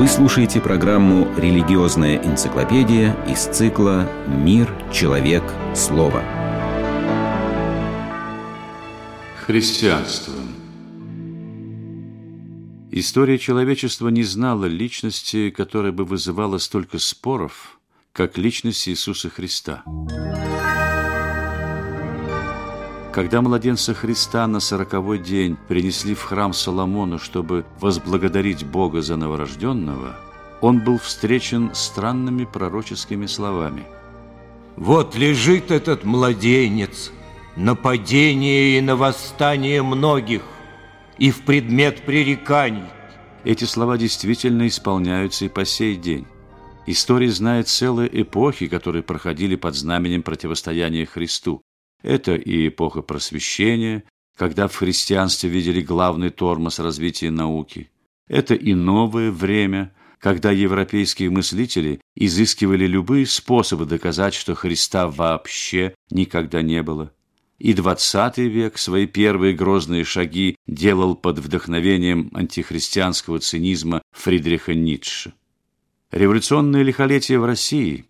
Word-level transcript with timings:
Вы 0.00 0.08
слушаете 0.08 0.62
программу 0.62 1.28
«Религиозная 1.36 2.16
энциклопедия» 2.16 3.14
из 3.28 3.44
цикла 3.44 4.10
«Мир, 4.26 4.66
человек, 4.90 5.44
слово». 5.74 6.24
Христианство 9.44 10.32
История 12.90 13.36
человечества 13.36 14.08
не 14.08 14.22
знала 14.22 14.64
личности, 14.64 15.50
которая 15.50 15.92
бы 15.92 16.06
вызывала 16.06 16.56
столько 16.56 16.98
споров, 16.98 17.78
как 18.14 18.38
личность 18.38 18.88
Иисуса 18.88 19.28
Христа. 19.28 19.82
Когда 23.12 23.42
младенца 23.42 23.92
Христа 23.92 24.46
на 24.46 24.60
сороковой 24.60 25.18
день 25.18 25.56
принесли 25.66 26.14
в 26.14 26.22
храм 26.22 26.52
Соломону, 26.52 27.18
чтобы 27.18 27.66
возблагодарить 27.80 28.64
Бога 28.64 29.02
за 29.02 29.16
новорожденного, 29.16 30.14
он 30.60 30.78
был 30.84 30.98
встречен 30.98 31.74
странными 31.74 32.44
пророческими 32.44 33.26
словами. 33.26 33.84
«Вот 34.76 35.16
лежит 35.16 35.72
этот 35.72 36.04
младенец, 36.04 37.10
нападение 37.56 38.78
и 38.78 38.80
на 38.80 38.94
восстание 38.94 39.82
многих, 39.82 40.42
и 41.18 41.32
в 41.32 41.42
предмет 41.42 42.02
пререканий». 42.06 42.88
Эти 43.42 43.64
слова 43.64 43.98
действительно 43.98 44.68
исполняются 44.68 45.46
и 45.46 45.48
по 45.48 45.64
сей 45.64 45.96
день. 45.96 46.26
История 46.86 47.30
знает 47.30 47.66
целые 47.66 48.22
эпохи, 48.22 48.68
которые 48.68 49.02
проходили 49.02 49.56
под 49.56 49.74
знаменем 49.74 50.22
противостояния 50.22 51.06
Христу. 51.06 51.64
Это 52.02 52.34
и 52.34 52.68
эпоха 52.68 53.02
просвещения, 53.02 54.04
когда 54.36 54.68
в 54.68 54.76
христианстве 54.76 55.50
видели 55.50 55.80
главный 55.82 56.30
тормоз 56.30 56.78
развития 56.78 57.30
науки. 57.30 57.90
Это 58.28 58.54
и 58.54 58.74
новое 58.74 59.30
время, 59.30 59.92
когда 60.18 60.50
европейские 60.50 61.30
мыслители 61.30 62.00
изыскивали 62.14 62.86
любые 62.86 63.26
способы 63.26 63.86
доказать, 63.86 64.34
что 64.34 64.54
Христа 64.54 65.08
вообще 65.08 65.94
никогда 66.10 66.62
не 66.62 66.82
было. 66.82 67.12
И 67.58 67.74
двадцатый 67.74 68.48
век 68.48 68.78
свои 68.78 69.06
первые 69.06 69.54
грозные 69.54 70.04
шаги 70.04 70.56
делал 70.66 71.14
под 71.14 71.38
вдохновением 71.38 72.30
антихристианского 72.32 73.38
цинизма 73.40 74.00
Фридриха 74.12 74.72
Ницше. 74.74 75.34
Революционное 76.10 76.82
лихолетие 76.82 77.38
в 77.38 77.44
России 77.44 78.06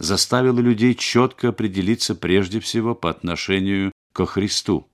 заставило 0.00 0.58
людей 0.58 0.94
четко 0.94 1.50
определиться 1.50 2.14
прежде 2.14 2.58
всего 2.58 2.94
по 2.94 3.10
отношению 3.10 3.92
ко 4.12 4.26
Христу. 4.26 4.88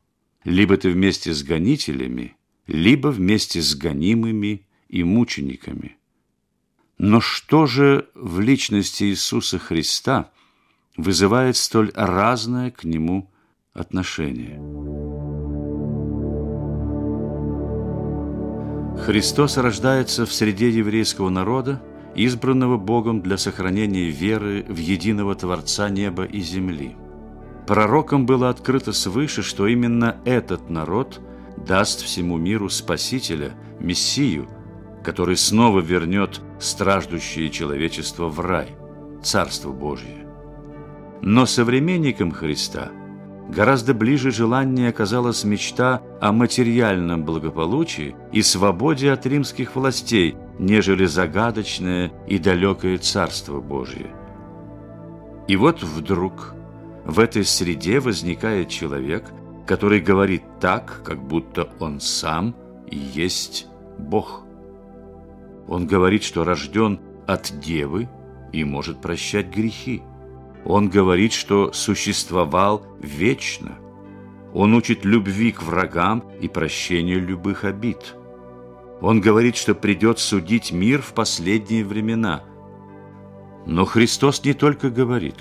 Либо 0.45 0.77
ты 0.77 0.91
вместе 0.91 1.33
с 1.33 1.43
гонителями, 1.43 2.37
либо 2.67 3.09
вместе 3.09 3.63
с 3.63 3.75
гонимыми 3.75 4.67
и 4.89 5.05
мучениками. 5.05 5.97
Но 6.99 7.21
что 7.21 7.67
же 7.67 8.09
в 8.15 8.41
личности 8.41 9.05
Иисуса 9.05 9.59
Христа 9.59 10.31
вызывает 10.97 11.57
столь 11.57 11.93
разное 11.95 12.71
к 12.71 12.85
Нему 12.85 13.31
отношение? 13.75 14.61
Христос 19.05 19.57
рождается 19.57 20.27
в 20.27 20.33
среде 20.33 20.71
еврейского 20.71 21.29
народа, 21.29 21.81
избранного 22.17 22.79
Богом 22.79 23.21
для 23.21 23.37
сохранения 23.37 24.09
веры 24.09 24.65
в 24.67 24.79
единого 24.79 25.35
Творца 25.35 25.91
неба 25.91 26.25
и 26.25 26.41
земли. 26.41 26.97
Пророкам 27.67 28.25
было 28.25 28.49
открыто 28.49 28.93
свыше, 28.93 29.43
что 29.43 29.67
именно 29.67 30.17
этот 30.25 30.71
народ 30.71 31.21
даст 31.57 32.01
всему 32.01 32.39
миру 32.39 32.71
Спасителя, 32.71 33.53
Мессию, 33.81 34.49
который 35.05 35.37
снова 35.37 35.81
вернет 35.81 36.41
страждущее 36.59 37.51
человечество 37.51 38.29
в 38.29 38.41
рай, 38.41 38.69
Царство 39.23 39.73
Божье. 39.73 40.27
Но 41.21 41.45
современникам 41.45 42.31
Христа 42.31 42.91
гораздо 43.49 43.93
ближе 43.95 44.31
желание 44.31 44.89
оказалась 44.89 45.45
мечта 45.45 46.03
о 46.21 46.33
материальном 46.33 47.25
благополучии 47.25 48.17
и 48.33 48.43
свободе 48.43 49.13
от 49.13 49.27
римских 49.27 49.77
властей– 49.77 50.37
нежели 50.59 51.05
загадочное 51.07 52.13
и 52.27 52.39
далекое 52.39 52.99
Царство 52.99 53.61
Божье. 53.61 54.15
И 55.49 55.57
вот 55.57 55.83
вдруг 55.83 56.55
в 57.05 57.21
этой 57.21 57.45
среде 57.45 58.01
возникает 58.01 58.69
человек, 58.69 59.31
который 59.67 60.01
говорит 60.01 60.43
так, 60.61 61.03
как 61.05 61.23
будто 61.23 61.69
он 61.79 62.01
сам 62.01 62.55
и 62.91 62.97
есть 62.97 63.67
Бог. 63.99 64.43
Он 65.69 65.87
говорит, 65.87 66.23
что 66.23 66.45
рожден 66.45 67.01
от 67.27 67.53
девы 67.61 68.09
и 68.53 68.65
может 68.65 69.01
прощать 69.01 69.49
грехи. 69.55 70.03
Он 70.65 70.89
говорит, 70.89 71.33
что 71.33 71.73
существовал 71.73 72.83
вечно. 73.01 73.79
Он 74.55 74.75
учит 74.75 75.05
любви 75.05 75.53
к 75.53 75.63
врагам 75.63 76.25
и 76.41 76.49
прощению 76.49 77.25
любых 77.25 77.65
обид. 77.65 78.17
Он 79.01 79.21
говорит, 79.21 79.57
что 79.57 79.75
придет 79.75 80.19
судить 80.19 80.73
мир 80.73 81.03
в 81.03 81.13
последние 81.13 81.85
времена. 81.85 82.43
Но 83.67 83.85
Христос 83.85 84.45
не 84.45 84.55
только 84.55 84.91
говорит. 84.91 85.37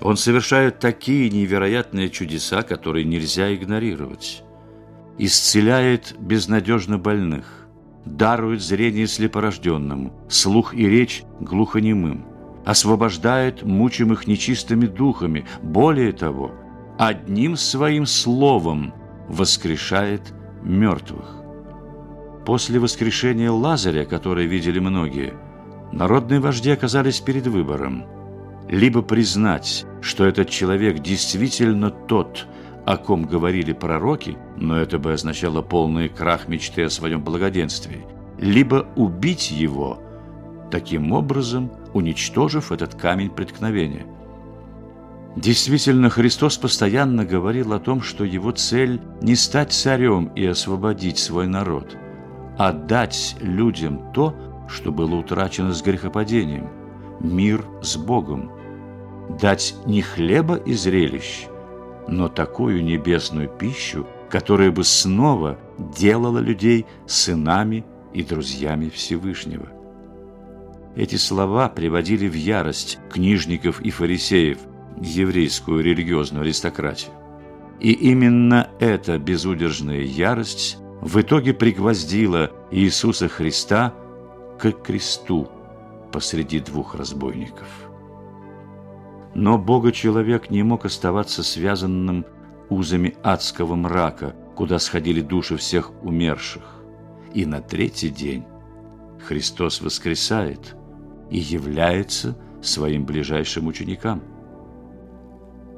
Он 0.00 0.16
совершает 0.16 0.78
такие 0.78 1.28
невероятные 1.30 2.10
чудеса, 2.10 2.62
которые 2.62 3.04
нельзя 3.04 3.52
игнорировать. 3.52 4.44
Исцеляет 5.18 6.14
безнадежно 6.20 6.98
больных, 6.98 7.66
дарует 8.04 8.62
зрение 8.62 9.08
слепорожденному, 9.08 10.12
слух 10.28 10.74
и 10.74 10.88
речь 10.88 11.24
глухонемым, 11.40 12.24
освобождает 12.64 13.64
мучимых 13.64 14.28
нечистыми 14.28 14.86
духами, 14.86 15.44
более 15.62 16.12
того, 16.12 16.52
одним 16.98 17.56
своим 17.56 18.06
словом 18.06 18.94
воскрешает 19.28 20.32
мертвых. 20.62 21.37
После 22.48 22.80
воскрешения 22.80 23.50
Лазаря, 23.50 24.06
которое 24.06 24.46
видели 24.46 24.78
многие, 24.78 25.34
народные 25.92 26.40
вожди 26.40 26.70
оказались 26.70 27.20
перед 27.20 27.46
выбором. 27.46 28.06
Либо 28.70 29.02
признать, 29.02 29.84
что 30.00 30.24
этот 30.24 30.48
человек 30.48 31.00
действительно 31.00 31.90
тот, 31.90 32.46
о 32.86 32.96
ком 32.96 33.24
говорили 33.26 33.74
пророки, 33.74 34.38
но 34.56 34.78
это 34.78 34.98
бы 34.98 35.12
означало 35.12 35.60
полный 35.60 36.08
крах 36.08 36.48
мечты 36.48 36.84
о 36.84 36.88
своем 36.88 37.22
благоденствии, 37.22 38.06
либо 38.38 38.88
убить 38.96 39.50
его, 39.50 40.00
таким 40.70 41.12
образом 41.12 41.70
уничтожив 41.92 42.72
этот 42.72 42.94
камень 42.94 43.28
преткновения. 43.28 44.06
Действительно, 45.36 46.08
Христос 46.08 46.56
постоянно 46.56 47.26
говорил 47.26 47.74
о 47.74 47.78
том, 47.78 48.00
что 48.00 48.24
его 48.24 48.52
цель 48.52 49.02
не 49.20 49.34
стать 49.34 49.74
царем 49.74 50.28
и 50.34 50.46
освободить 50.46 51.18
свой 51.18 51.46
народ– 51.46 51.94
отдать 52.58 53.36
людям 53.40 54.12
то, 54.12 54.34
что 54.68 54.92
было 54.92 55.14
утрачено 55.14 55.72
с 55.72 55.80
грехопадением– 55.80 56.68
мир 57.20 57.64
с 57.82 57.96
Богом, 57.96 58.50
дать 59.40 59.74
не 59.86 60.02
хлеба 60.02 60.56
и 60.56 60.74
зрелищ, 60.74 61.46
но 62.06 62.28
такую 62.28 62.84
небесную 62.84 63.48
пищу, 63.48 64.06
которая 64.30 64.70
бы 64.70 64.84
снова 64.84 65.58
делала 65.78 66.38
людей 66.38 66.86
сынами 67.06 67.84
и 68.12 68.22
друзьями 68.22 68.88
Всевышнего. 68.88 69.68
Эти 70.96 71.16
слова 71.16 71.68
приводили 71.68 72.28
в 72.28 72.34
ярость 72.34 72.98
книжников 73.10 73.80
и 73.80 73.90
фарисеев, 73.90 74.58
еврейскую 75.00 75.82
религиозную 75.82 76.42
аристократию. 76.42 77.12
И 77.78 77.92
именно 77.92 78.68
эта 78.80 79.16
безудержная 79.18 80.00
ярость 80.00 80.78
в 81.00 81.20
итоге 81.20 81.54
пригвоздила 81.54 82.50
Иисуса 82.70 83.28
Христа 83.28 83.94
к 84.58 84.72
кресту 84.72 85.48
посреди 86.12 86.60
двух 86.60 86.94
разбойников. 86.94 87.68
Но 89.34 89.58
Бога-человек 89.58 90.50
не 90.50 90.62
мог 90.62 90.84
оставаться 90.84 91.42
связанным 91.42 92.24
узами 92.68 93.14
адского 93.22 93.76
мрака, 93.76 94.34
куда 94.56 94.78
сходили 94.78 95.20
души 95.20 95.56
всех 95.56 95.92
умерших. 96.02 96.82
И 97.32 97.46
на 97.46 97.60
третий 97.60 98.08
день 98.08 98.44
Христос 99.24 99.80
воскресает 99.80 100.74
и 101.30 101.38
является 101.38 102.36
своим 102.60 103.04
ближайшим 103.04 103.68
ученикам. 103.68 104.22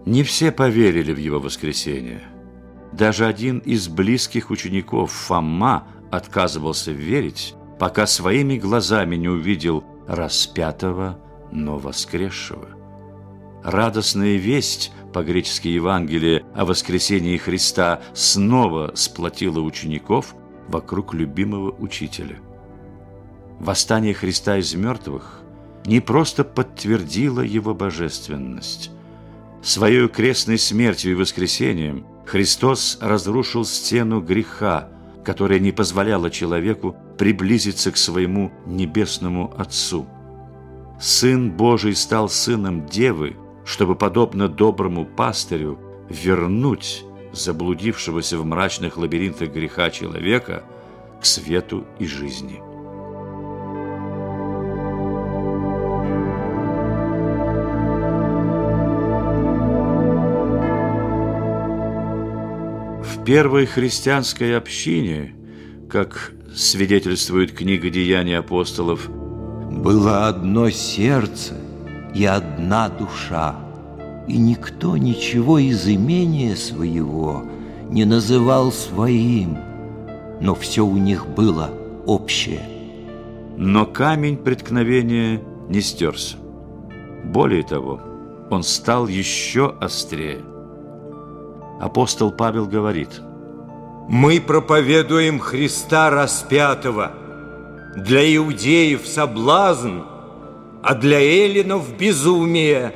Не 0.06 0.22
все 0.22 0.50
поверили 0.50 1.12
в 1.12 1.18
Его 1.18 1.40
воскресение– 1.40 2.22
даже 2.92 3.26
один 3.26 3.58
из 3.58 3.88
близких 3.88 4.50
учеников, 4.50 5.12
Фома, 5.12 5.86
отказывался 6.10 6.90
верить, 6.90 7.54
пока 7.78 8.06
своими 8.06 8.58
глазами 8.58 9.16
не 9.16 9.28
увидел 9.28 9.84
распятого, 10.06 11.18
но 11.52 11.78
воскресшего. 11.78 12.68
Радостная 13.62 14.36
весть, 14.36 14.92
по-гречески 15.12 15.68
Евангелие, 15.68 16.44
о 16.54 16.64
воскресении 16.64 17.36
Христа 17.36 18.00
снова 18.14 18.92
сплотила 18.94 19.60
учеников 19.60 20.34
вокруг 20.66 21.14
любимого 21.14 21.70
учителя. 21.78 22.38
Восстание 23.58 24.14
Христа 24.14 24.56
из 24.56 24.74
мертвых 24.74 25.42
не 25.84 26.00
просто 26.00 26.44
подтвердило 26.44 27.40
его 27.42 27.74
божественность. 27.74 28.90
Своей 29.62 30.08
крестной 30.08 30.58
смертью 30.58 31.12
и 31.12 31.14
воскресением 31.14 32.06
Христос 32.30 32.96
разрушил 33.00 33.64
стену 33.64 34.20
греха, 34.20 34.88
которая 35.24 35.58
не 35.58 35.72
позволяла 35.72 36.30
человеку 36.30 36.94
приблизиться 37.18 37.90
к 37.90 37.96
своему 37.96 38.52
небесному 38.66 39.52
Отцу. 39.58 40.06
Сын 41.00 41.50
Божий 41.50 41.96
стал 41.96 42.28
сыном 42.28 42.86
Девы, 42.86 43.34
чтобы, 43.64 43.96
подобно 43.96 44.48
доброму 44.48 45.06
пастырю, 45.06 45.80
вернуть 46.08 47.04
заблудившегося 47.32 48.38
в 48.38 48.44
мрачных 48.44 48.96
лабиринтах 48.96 49.50
греха 49.50 49.90
человека 49.90 50.62
к 51.20 51.26
свету 51.26 51.84
и 51.98 52.06
жизни. 52.06 52.62
Первой 63.30 63.64
христианской 63.64 64.56
общине, 64.56 65.36
как 65.88 66.32
свидетельствует 66.52 67.52
книга 67.52 67.88
«Деяния 67.88 68.38
апостолов», 68.38 69.08
было 69.08 70.26
одно 70.26 70.68
сердце 70.70 71.54
и 72.12 72.24
одна 72.24 72.88
душа, 72.88 73.54
и 74.26 74.36
никто 74.36 74.96
ничего 74.96 75.60
из 75.60 75.86
имения 75.86 76.56
своего 76.56 77.44
не 77.88 78.04
называл 78.04 78.72
своим, 78.72 79.58
но 80.40 80.56
все 80.56 80.84
у 80.84 80.96
них 80.96 81.28
было 81.28 81.70
общее. 82.06 82.62
Но 83.56 83.86
камень 83.86 84.38
преткновения 84.38 85.40
не 85.68 85.80
стерся. 85.80 86.36
Более 87.26 87.62
того, 87.62 88.00
он 88.50 88.64
стал 88.64 89.06
еще 89.06 89.72
острее. 89.80 90.40
Апостол 91.80 92.30
Павел 92.30 92.66
говорит, 92.66 93.22
«Мы 94.06 94.38
проповедуем 94.38 95.40
Христа 95.40 96.10
распятого, 96.10 97.12
для 97.96 98.36
иудеев 98.36 99.06
соблазн, 99.06 100.02
а 100.82 100.94
для 100.94 101.18
эллинов 101.18 101.96
безумие». 101.96 102.94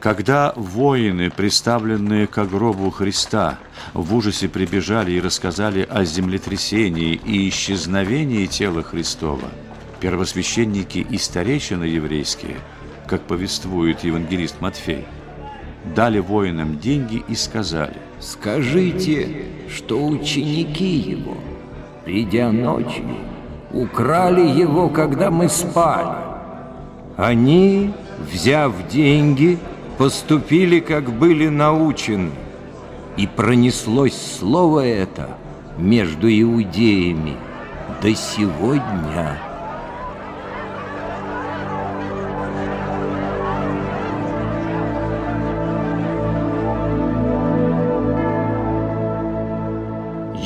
Когда 0.00 0.52
воины, 0.56 1.30
представленные 1.30 2.26
к 2.26 2.44
гробу 2.44 2.90
Христа, 2.90 3.58
в 3.94 4.14
ужасе 4.14 4.48
прибежали 4.48 5.12
и 5.12 5.20
рассказали 5.20 5.88
о 5.88 6.04
землетрясении 6.04 7.14
и 7.14 7.48
исчезновении 7.48 8.44
тела 8.44 8.82
Христова, 8.82 9.48
первосвященники 10.00 10.98
и 10.98 11.16
старейшины 11.16 11.84
еврейские, 11.84 12.58
как 13.06 13.22
повествует 13.22 14.04
евангелист 14.04 14.60
Матфей, 14.60 15.06
дали 15.96 16.18
воинам 16.18 16.78
деньги 16.78 17.24
и 17.26 17.34
сказали, 17.34 17.96
«Скажите, 18.20 19.28
что 19.68 20.04
ученики 20.04 20.96
его, 20.96 21.36
придя 22.04 22.50
ночью, 22.50 23.04
украли 23.72 24.46
его, 24.46 24.88
когда 24.88 25.30
мы 25.30 25.48
спали». 25.48 26.28
Они, 27.18 27.92
взяв 28.32 28.72
деньги, 28.88 29.58
поступили, 29.98 30.78
как 30.78 31.10
были 31.10 31.48
научены. 31.48 32.30
И 33.16 33.26
пронеслось 33.26 34.36
слово 34.38 34.86
это 34.86 35.30
между 35.76 36.28
иудеями 36.28 37.34
до 38.00 38.14
сего 38.14 38.74
дня. 38.74 39.47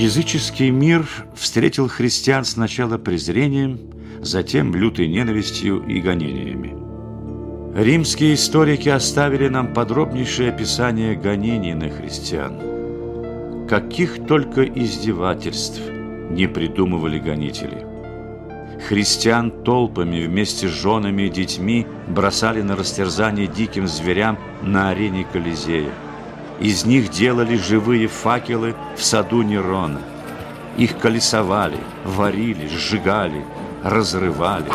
Языческий 0.03 0.71
мир 0.71 1.07
встретил 1.37 1.87
христиан 1.87 2.45
сначала 2.45 2.99
презрением, 2.99 3.79
затем 4.21 4.75
лютой 4.75 5.07
ненавистью 5.07 5.81
и 5.87 6.01
гонениями. 6.01 6.75
Римские 7.81 8.35
историки 8.35 8.89
оставили 8.89 9.47
нам 9.47 9.73
подробнейшее 9.73 10.51
описание 10.51 11.15
гонений 11.15 11.75
на 11.75 11.89
христиан. 11.89 13.69
Каких 13.69 14.27
только 14.27 14.65
издевательств 14.65 15.81
не 16.31 16.49
придумывали 16.49 17.21
гонители. 17.21 17.87
Христиан 18.89 19.53
толпами 19.63 20.27
вместе 20.27 20.67
с 20.67 20.73
женами 20.73 21.29
и 21.29 21.31
детьми 21.31 21.87
бросали 22.09 22.61
на 22.63 22.75
растерзание 22.75 23.47
диким 23.47 23.87
зверям 23.87 24.37
на 24.63 24.91
арене 24.91 25.25
Колизея. 25.33 25.93
Из 26.61 26.85
них 26.85 27.11
делали 27.11 27.57
живые 27.57 28.07
факелы 28.07 28.75
в 28.97 29.03
саду 29.03 29.43
Нерона. 29.43 30.01
Их 30.77 30.99
колесовали, 30.99 31.79
варили, 32.05 32.69
сжигали, 32.69 33.45
разрывали. 33.83 34.71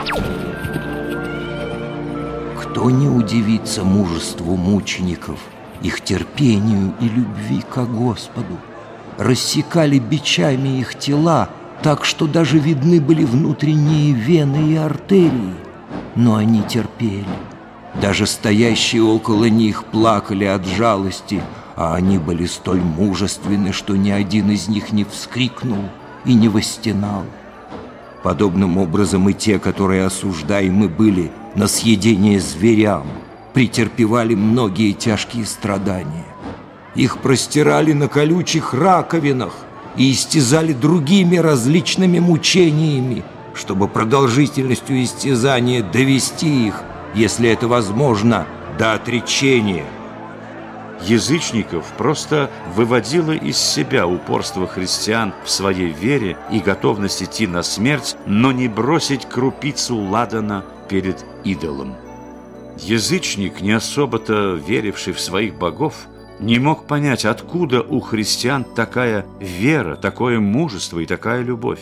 Кто 2.62 2.89
не 2.91 3.07
удивится 3.07 3.83
мужеству 3.83 4.56
мучеников, 4.56 5.39
их 5.81 6.01
терпению 6.01 6.94
и 7.00 7.06
любви 7.06 7.62
к 7.62 7.83
Господу? 7.85 8.57
Рассекали 9.18 9.97
бичами 9.97 10.80
их 10.80 10.95
тела, 10.95 11.50
так 11.81 12.06
что 12.06 12.27
даже 12.27 12.59
видны 12.59 13.01
были 13.01 13.23
внутренние 13.23 14.13
вены 14.13 14.73
и 14.73 14.75
артерии, 14.75 15.56
но 16.15 16.35
они 16.35 16.62
терпели. 16.63 17.25
Даже 18.00 18.27
стоящие 18.27 19.03
около 19.03 19.45
них 19.45 19.85
плакали 19.85 20.45
от 20.45 20.65
жалости, 20.65 21.41
а 21.77 21.94
они 21.94 22.18
были 22.18 22.47
столь 22.47 22.81
мужественны, 22.81 23.71
что 23.71 23.95
ни 23.95 24.09
один 24.09 24.50
из 24.50 24.68
них 24.68 24.91
не 24.91 25.03
вскрикнул 25.03 25.83
и 26.25 26.33
не 26.33 26.50
востенал. 26.50 27.24
Подобным 28.24 28.79
образом 28.79 29.29
и 29.29 29.33
те, 29.33 29.59
которые 29.59 30.06
осуждаемы 30.06 30.89
были 30.89 31.31
на 31.53 31.68
съедение 31.68 32.39
зверям, 32.39 33.06
претерпевали 33.53 34.33
многие 34.33 34.91
тяжкие 34.94 35.45
страдания. 35.45 36.25
Их 36.95 37.19
простирали 37.19 37.94
на 37.94 38.07
колючих 38.07 38.73
раковинах 38.73 39.53
и 39.97 40.12
истязали 40.12 40.73
другими 40.73 41.38
различными 41.38 42.18
мучениями, 42.18 43.23
чтобы 43.54 43.87
продолжительностью 43.87 45.04
истязания 45.04 45.83
довести 45.83 46.68
их, 46.68 46.81
если 47.13 47.52
это 47.52 47.68
возможно, 47.68 48.47
до 48.80 48.94
отречения– 48.94 49.85
язычников 51.01 51.85
просто 51.97 52.49
выводило 52.75 53.31
из 53.31 53.57
себя 53.57 54.07
упорство 54.07 54.68
христиан 54.68 55.33
в 55.44 55.49
своей 55.49 55.92
вере 55.92 56.37
и 56.51 56.59
готовность 56.59 57.23
идти 57.23 57.47
на 57.47 57.63
смерть, 57.63 58.16
но 58.25 58.51
не 58.51 58.68
бросить 58.68 59.25
крупицу 59.25 59.97
ладана 59.97 60.66
перед 60.89 61.25
идолом. 61.44 61.95
Язычник, 62.80 63.61
не 63.61 63.71
особо-то 63.71 64.54
веривший 64.54 65.13
в 65.13 65.19
своих 65.19 65.56
богов, 65.57 66.07
не 66.39 66.59
мог 66.59 66.85
понять, 66.85 67.25
откуда 67.25 67.81
у 67.81 67.99
христиан 67.99 68.63
такая 68.63 69.25
вера, 69.39 69.95
такое 69.95 70.39
мужество 70.39 70.99
и 70.99 71.06
такая 71.06 71.42
любовь. 71.42 71.81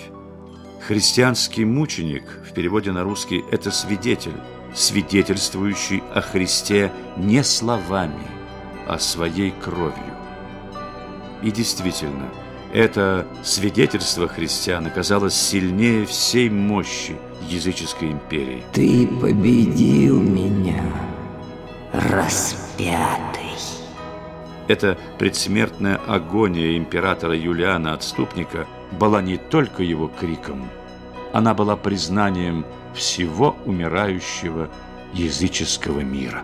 Христианский 0.88 1.66
мученик, 1.66 2.24
в 2.50 2.54
переводе 2.54 2.92
на 2.92 3.04
русский, 3.04 3.44
это 3.52 3.72
свидетель, 3.72 4.36
свидетельствующий 4.74 6.04
о 6.14 6.22
Христе 6.22 6.92
не 7.18 7.44
словами, 7.44 8.28
а 8.88 9.00
своей 9.00 9.52
кровью. 9.52 10.14
И 11.42 11.52
действительно, 11.52 12.30
это 12.74 13.28
свидетельство 13.44 14.28
христиан 14.28 14.86
оказалось 14.88 15.36
сильнее 15.36 16.06
всей 16.06 16.50
мощи 16.50 17.16
языческой 17.48 18.12
империи. 18.12 18.64
Ты 18.74 19.08
победил 19.08 20.20
меня, 20.20 20.84
распятый. 21.94 23.46
Эта 24.68 24.98
предсмертная 25.20 25.98
агония 26.08 26.76
императора 26.76 27.36
Юлиана 27.38 27.94
Отступника 27.94 28.66
была 28.92 29.22
не 29.22 29.38
только 29.38 29.84
его 29.84 30.08
криком, 30.08 30.68
она 31.34 31.54
была 31.54 31.76
признанием 31.76 32.66
всего 32.94 33.56
умирающего 33.66 34.70
языческого 35.14 36.00
мира. 36.00 36.44